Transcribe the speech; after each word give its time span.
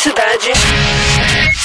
privacidade. 0.00 0.52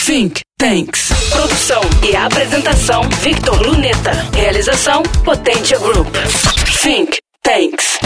Think 0.05 0.42
Tanks. 0.58 1.10
Produção 1.29 1.82
e 2.04 2.16
apresentação 2.16 3.02
Victor 3.21 3.62
Luneta. 3.65 4.12
Realização 4.34 5.04
Potência 5.23 5.79
Group. 5.79 6.13
Think 6.82 7.18
Tanks. 7.42 7.98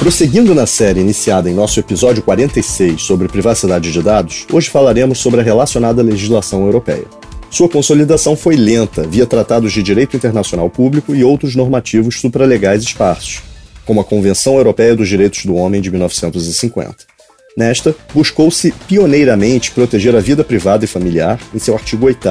Prosseguindo 0.00 0.54
na 0.54 0.66
série 0.66 1.00
iniciada 1.00 1.48
em 1.48 1.54
nosso 1.54 1.78
episódio 1.78 2.22
46 2.22 3.00
sobre 3.02 3.28
privacidade 3.28 3.92
de 3.92 4.02
dados, 4.02 4.46
hoje 4.52 4.68
falaremos 4.68 5.18
sobre 5.18 5.40
a 5.40 5.44
relacionada 5.44 6.02
legislação 6.02 6.64
europeia. 6.64 7.06
Sua 7.50 7.68
consolidação 7.68 8.36
foi 8.36 8.56
lenta 8.56 9.06
via 9.06 9.26
tratados 9.26 9.72
de 9.72 9.82
direito 9.82 10.16
internacional 10.16 10.68
público 10.68 11.14
e 11.14 11.22
outros 11.22 11.54
normativos 11.54 12.20
supralegais 12.20 12.82
esparsos, 12.82 13.42
como 13.86 14.00
a 14.00 14.04
Convenção 14.04 14.56
Europeia 14.56 14.96
dos 14.96 15.08
Direitos 15.08 15.44
do 15.44 15.54
Homem 15.54 15.80
de 15.80 15.90
1950. 15.90 17.17
Nesta, 17.56 17.94
buscou-se 18.14 18.72
pioneiramente 18.86 19.70
proteger 19.70 20.14
a 20.14 20.20
vida 20.20 20.44
privada 20.44 20.84
e 20.84 20.88
familiar 20.88 21.40
em 21.54 21.58
seu 21.58 21.74
artigo 21.74 22.06
8 22.06 22.28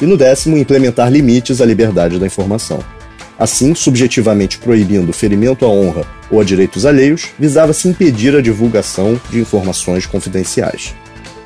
e 0.00 0.06
no 0.06 0.16
décimo 0.16 0.56
implementar 0.56 1.10
limites 1.10 1.60
à 1.60 1.64
liberdade 1.64 2.18
da 2.18 2.26
informação. 2.26 2.80
Assim, 3.38 3.74
subjetivamente 3.74 4.58
proibindo 4.58 5.10
o 5.10 5.12
ferimento 5.12 5.64
à 5.64 5.68
honra 5.68 6.06
ou 6.30 6.40
a 6.40 6.44
direitos 6.44 6.86
alheios, 6.86 7.28
visava-se 7.38 7.88
impedir 7.88 8.34
a 8.36 8.40
divulgação 8.40 9.20
de 9.30 9.40
informações 9.40 10.06
confidenciais. 10.06 10.94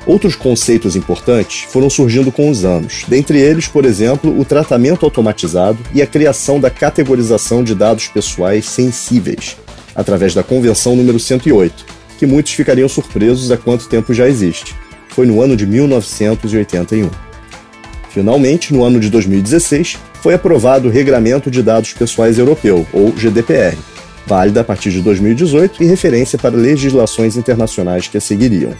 Outros 0.05 0.35
conceitos 0.35 0.95
importantes 0.95 1.63
foram 1.69 1.89
surgindo 1.89 2.31
com 2.31 2.49
os 2.49 2.63
anos, 2.63 3.03
dentre 3.07 3.39
eles, 3.39 3.67
por 3.67 3.85
exemplo, 3.85 4.39
o 4.39 4.45
tratamento 4.45 5.05
automatizado 5.05 5.79
e 5.93 6.01
a 6.01 6.07
criação 6.07 6.59
da 6.59 6.69
categorização 6.69 7.63
de 7.63 7.75
dados 7.75 8.07
pessoais 8.07 8.65
sensíveis, 8.65 9.57
através 9.95 10.33
da 10.33 10.43
Convenção 10.43 10.95
número 10.95 11.19
108, 11.19 11.98
que 12.19 12.27
muitos 12.27 12.51
ficariam 12.51 12.89
surpresos 12.89 13.49
a 13.49 13.55
quanto 13.55 13.87
tempo 13.87 14.13
já 14.13 14.27
existe. 14.27 14.75
Foi 15.07 15.25
no 15.25 15.41
ano 15.41 15.55
de 15.55 15.65
1981. 15.65 17.09
Finalmente, 18.09 18.73
no 18.73 18.83
ano 18.83 18.99
de 18.99 19.09
2016, 19.09 19.97
foi 20.21 20.33
aprovado 20.33 20.89
o 20.89 20.91
Regramento 20.91 21.49
de 21.49 21.63
Dados 21.63 21.93
Pessoais 21.93 22.37
Europeu, 22.37 22.85
ou 22.91 23.13
GDPR, 23.13 23.77
válida 24.27 24.59
a 24.59 24.63
partir 24.65 24.91
de 24.91 25.01
2018 25.01 25.81
e 25.81 25.85
referência 25.85 26.37
para 26.37 26.57
legislações 26.57 27.37
internacionais 27.37 28.09
que 28.09 28.17
a 28.17 28.21
seguiriam. 28.21 28.73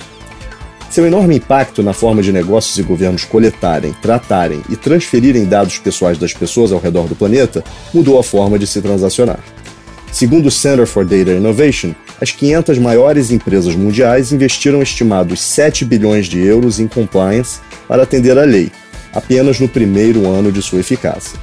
Seu 0.90 1.06
enorme 1.06 1.38
impacto 1.38 1.82
na 1.82 1.94
forma 1.94 2.22
de 2.22 2.34
negócios 2.34 2.78
e 2.78 2.84
governos 2.84 3.24
coletarem, 3.24 3.94
tratarem 4.02 4.62
e 4.70 4.76
transferirem 4.76 5.46
dados 5.46 5.78
pessoais 5.78 6.18
das 6.18 6.34
pessoas 6.34 6.74
ao 6.74 6.80
redor 6.80 7.08
do 7.08 7.16
planeta 7.16 7.64
mudou 7.94 8.20
a 8.20 8.24
forma 8.24 8.60
de 8.60 8.68
se 8.68 8.82
transacionar. 8.82 9.40
Segundo 10.12 10.48
o 10.48 10.52
Center 10.52 10.88
for 10.88 11.06
Data 11.06 11.32
Innovation, 11.32 11.94
as 12.20 12.32
500 12.32 12.80
maiores 12.80 13.32
empresas 13.32 13.76
mundiais 13.76 14.32
investiram 14.32 14.82
estimados 14.82 15.40
7 15.40 15.86
bilhões 15.86 16.26
de 16.26 16.40
euros 16.40 16.80
em 16.80 16.88
compliance 16.88 17.60
para 17.88 18.04
atender 18.04 18.38
à 18.38 18.44
lei, 18.44 18.72
apenas 19.14 19.60
no 19.60 19.70
primeiro 19.70 20.28
ano 20.28 20.52
de 20.52 20.62
sua 20.62 20.80
eficácia. 20.80 21.40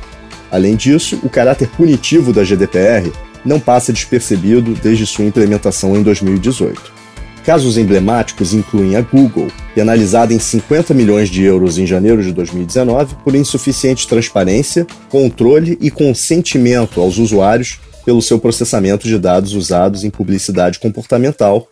Além 0.51 0.75
disso, 0.77 1.19
o 1.23 1.29
caráter 1.29 1.69
punitivo 1.69 2.33
da 2.33 2.45
GDPR 2.45 3.13
não 3.45 3.61
passa 3.61 3.93
despercebido 3.93 4.75
desde 4.75 5.07
sua 5.07 5.25
implementação 5.25 5.97
em 5.97 6.03
2018. 6.03 6.97
Casos 7.45 7.79
emblemáticos 7.79 8.53
incluem 8.53 8.97
a 8.97 9.01
Google, 9.01 9.47
penalizada 9.73 10.35
em 10.35 10.39
50 10.39 10.93
milhões 10.93 11.29
de 11.29 11.45
euros 11.45 11.79
em 11.79 11.87
janeiro 11.87 12.21
de 12.21 12.33
2019 12.33 13.15
por 13.23 13.37
insuficiente 13.37 14.09
transparência, 14.09 14.85
controle 15.09 15.79
e 15.81 15.89
consentimento 15.89 17.01
aos 17.01 17.19
usuários 17.19 17.79
pelo 18.07 18.23
seu 18.23 18.39
processamento 18.39 19.07
de 19.07 19.19
dados 19.19 19.53
usados 19.53 20.05
em 20.05 20.11
publicidade 20.11 20.79
comportamental, 20.79 21.69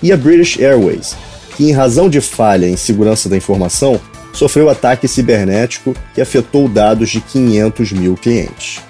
e 0.00 0.12
a 0.12 0.16
British 0.16 0.58
Airways, 0.58 1.16
que, 1.56 1.64
em 1.64 1.72
razão 1.72 2.08
de 2.08 2.20
falha 2.20 2.66
em 2.66 2.76
segurança 2.76 3.28
da 3.28 3.36
informação, 3.36 4.00
sofreu 4.32 4.70
ataque 4.70 5.06
cibernético 5.06 5.94
que 6.14 6.20
afetou 6.20 6.68
dados 6.68 7.10
de 7.10 7.20
500 7.20 7.92
mil 7.92 8.14
clientes. 8.14 8.80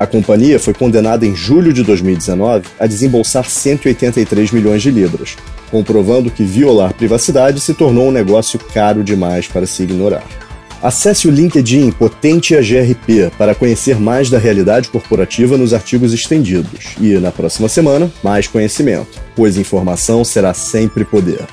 A 0.00 0.06
companhia 0.06 0.58
foi 0.58 0.72
condenada 0.72 1.26
em 1.26 1.34
julho 1.34 1.72
de 1.72 1.82
2019 1.82 2.66
a 2.78 2.86
desembolsar 2.86 3.48
183 3.48 4.50
milhões 4.50 4.80
de 4.80 4.90
libras, 4.90 5.36
comprovando 5.70 6.30
que 6.30 6.44
violar 6.44 6.94
privacidade 6.94 7.60
se 7.60 7.74
tornou 7.74 8.08
um 8.08 8.12
negócio 8.12 8.58
caro 8.72 9.04
demais 9.04 9.48
para 9.48 9.66
se 9.66 9.82
ignorar. 9.82 10.47
Acesse 10.82 11.26
o 11.26 11.30
LinkedIn 11.30 11.90
Potentia 11.92 12.60
GRP 12.60 13.30
para 13.36 13.54
conhecer 13.54 14.00
mais 14.00 14.30
da 14.30 14.38
realidade 14.38 14.88
corporativa 14.88 15.56
nos 15.56 15.74
artigos 15.74 16.12
estendidos. 16.12 16.94
E 17.00 17.14
na 17.18 17.32
próxima 17.32 17.68
semana, 17.68 18.10
mais 18.22 18.46
conhecimento, 18.46 19.20
pois 19.34 19.56
informação 19.56 20.24
será 20.24 20.54
sempre 20.54 21.04
poder. 21.04 21.44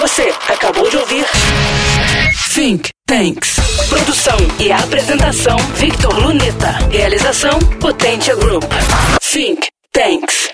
Você 0.00 0.32
acabou 0.48 0.88
de 0.90 0.96
ouvir 0.96 1.24
Think 2.54 2.90
Tanks. 3.06 3.56
Produção 3.88 4.36
e 4.58 4.72
apresentação 4.72 5.56
Victor 5.76 6.18
Luneta. 6.18 6.70
Realização 6.90 7.58
Potência 7.80 8.34
Group. 8.36 8.64
Think 9.20 9.68
Tanks. 9.92 10.50